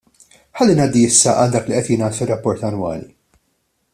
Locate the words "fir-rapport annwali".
2.21-3.09